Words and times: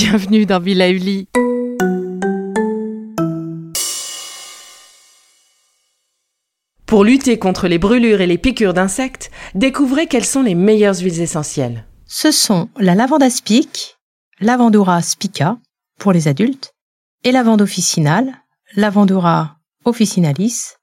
Bienvenue 0.00 0.46
dans 0.46 0.60
Villa 0.60 0.90
Uli. 0.90 1.26
Pour 6.86 7.02
lutter 7.02 7.40
contre 7.40 7.66
les 7.66 7.78
brûlures 7.78 8.20
et 8.20 8.28
les 8.28 8.38
piqûres 8.38 8.74
d'insectes, 8.74 9.32
découvrez 9.56 10.06
quelles 10.06 10.24
sont 10.24 10.44
les 10.44 10.54
meilleures 10.54 11.00
huiles 11.00 11.20
essentielles. 11.20 11.84
Ce 12.06 12.30
sont 12.30 12.68
la 12.78 12.94
lavande 12.94 13.24
aspic, 13.24 13.98
Lavandura 14.38 15.02
spica 15.02 15.58
pour 15.98 16.12
les 16.12 16.28
adultes 16.28 16.74
et 17.24 17.32
lavande 17.32 17.60
officinale, 17.60 18.32
Lavandura 18.76 19.56
officinalis, 19.84 20.74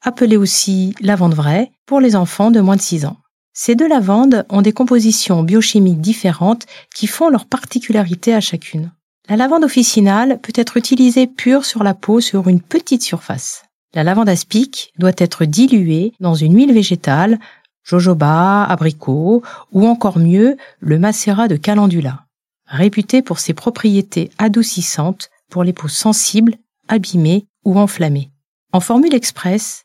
appelée 0.00 0.38
aussi 0.38 0.94
lavande 1.02 1.34
vraie 1.34 1.72
pour 1.84 2.00
les 2.00 2.16
enfants 2.16 2.50
de 2.50 2.62
moins 2.62 2.76
de 2.76 2.80
6 2.80 3.04
ans. 3.04 3.18
Ces 3.54 3.74
deux 3.74 3.88
lavandes 3.88 4.46
ont 4.48 4.62
des 4.62 4.72
compositions 4.72 5.42
biochimiques 5.42 6.00
différentes 6.00 6.64
qui 6.94 7.06
font 7.06 7.28
leur 7.28 7.44
particularité 7.44 8.34
à 8.34 8.40
chacune. 8.40 8.92
La 9.28 9.36
lavande 9.36 9.64
officinale 9.64 10.40
peut 10.40 10.54
être 10.56 10.76
utilisée 10.78 11.26
pure 11.26 11.64
sur 11.64 11.84
la 11.84 11.94
peau 11.94 12.20
sur 12.20 12.48
une 12.48 12.62
petite 12.62 13.02
surface. 13.02 13.64
La 13.94 14.04
lavande 14.04 14.30
aspic 14.30 14.92
doit 14.98 15.12
être 15.18 15.44
diluée 15.44 16.14
dans 16.18 16.34
une 16.34 16.56
huile 16.56 16.72
végétale, 16.72 17.38
jojoba, 17.84 18.64
abricot 18.64 19.42
ou 19.70 19.86
encore 19.86 20.18
mieux 20.18 20.56
le 20.80 20.98
macérat 20.98 21.46
de 21.46 21.56
calendula, 21.56 22.24
réputé 22.66 23.20
pour 23.20 23.38
ses 23.38 23.52
propriétés 23.52 24.30
adoucissantes 24.38 25.28
pour 25.50 25.62
les 25.62 25.74
peaux 25.74 25.88
sensibles, 25.88 26.56
abîmées 26.88 27.46
ou 27.64 27.78
enflammées. 27.78 28.30
En 28.72 28.80
formule 28.80 29.14
express, 29.14 29.84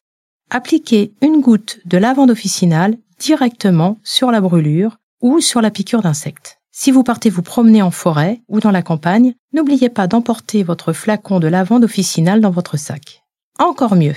appliquez 0.50 1.12
une 1.22 1.42
goutte 1.42 1.80
de 1.86 1.98
lavande 1.98 2.32
officinale 2.32 2.98
directement 3.20 3.98
sur 4.04 4.32
la 4.32 4.42
brûlure 4.42 4.98
ou 5.22 5.40
sur 5.42 5.62
la 5.62 5.72
piqûre 5.72 6.02
d'insectes. 6.02 6.60
Si 6.72 6.92
vous 6.92 7.04
partez 7.04 7.30
vous 7.30 7.42
promener 7.42 7.82
en 7.82 7.90
forêt 7.90 8.42
ou 8.48 8.60
dans 8.60 8.72
la 8.72 8.84
campagne, 8.84 9.34
n'oubliez 9.52 9.90
pas 9.90 10.08
d'emporter 10.08 10.62
votre 10.64 10.94
flacon 10.94 11.40
de 11.40 11.48
lavande 11.48 11.84
officinale 11.84 12.40
dans 12.40 12.52
votre 12.52 12.78
sac. 12.78 13.24
Encore 13.58 13.96
mieux, 13.96 14.16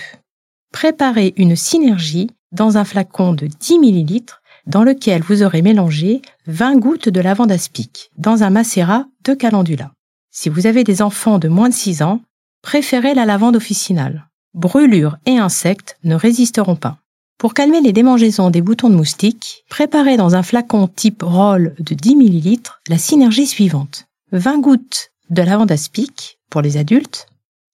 préparez 0.73 1.33
une 1.37 1.57
synergie 1.57 2.31
dans 2.53 2.77
un 2.77 2.85
flacon 2.85 3.33
de 3.33 3.47
10 3.47 3.79
ml 3.79 4.21
dans 4.67 4.85
lequel 4.85 5.23
vous 5.23 5.43
aurez 5.43 5.63
mélangé 5.63 6.21
20 6.47 6.77
gouttes 6.77 7.09
de 7.09 7.21
lavande 7.21 7.51
aspic 7.51 8.11
dans 8.19 8.43
un 8.43 8.51
macérat 8.51 9.07
de 9.25 9.35
calendula. 9.35 9.93
Si 10.31 10.49
vous 10.49 10.67
avez 10.67 10.85
des 10.85 11.03
enfants 11.03 11.39
de 11.39 11.49
moins 11.49 11.69
de 11.69 11.75
6 11.75 12.03
ans, 12.03 12.21
préférez 12.63 13.15
la 13.15 13.25
lavande 13.25 13.57
officinale. 13.57 14.29
Brûlures 14.55 15.17
et 15.27 15.39
insectes 15.39 15.99
ne 16.05 16.15
résisteront 16.15 16.77
pas. 16.77 17.00
Pour 17.41 17.55
calmer 17.55 17.81
les 17.81 17.95
démangeaisons 17.95 18.51
des 18.51 18.61
boutons 18.61 18.91
de 18.91 18.95
moustiques, 18.95 19.65
préparez 19.71 20.19
dans 20.19 20.35
un 20.35 20.43
flacon 20.43 20.87
type 20.89 21.23
roll 21.23 21.75
de 21.79 21.95
10 21.95 22.17
ml 22.17 22.61
la 22.87 22.99
synergie 22.99 23.47
suivante. 23.47 24.09
20 24.33 24.59
gouttes 24.59 25.13
de 25.31 25.41
lavande 25.41 25.73
aspic 25.73 26.39
pour 26.51 26.61
les 26.61 26.77
adultes, 26.77 27.29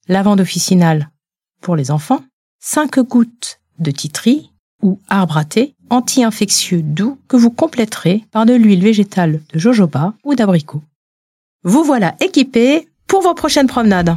lavande 0.07 0.41
officinale 0.41 1.11
pour 1.63 1.75
les 1.75 1.91
enfants, 1.91 2.21
5 2.61 3.01
gouttes 3.01 3.59
de 3.81 3.91
titri 3.91 4.53
ou 4.85 5.01
arbre 5.09 5.37
à 5.37 5.45
thé 5.45 5.75
anti-infectieux 5.91 6.83
doux 6.83 7.19
que 7.27 7.37
vous 7.37 7.51
compléterez 7.51 8.25
par 8.31 8.47
de 8.47 8.55
l'huile 8.55 8.85
végétale 8.85 9.43
de 9.53 9.59
jojoba 9.59 10.15
ou 10.23 10.37
d'abricot. 10.37 10.85
Vous 11.65 11.83
voilà 11.83 12.15
équipé 12.21 12.89
pour 13.09 13.21
vos 13.21 13.35
prochaines 13.35 13.67
promenades. 13.67 14.17